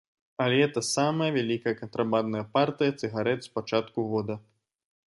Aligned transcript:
Але 0.45 0.55
гэта 0.61 0.81
самая 0.87 1.27
вялікая 1.35 1.75
кантрабандная 1.83 2.43
партыя 2.57 2.91
цыгарэт 2.99 3.39
з 3.49 3.55
пачатку 3.59 4.11
года. 4.17 4.43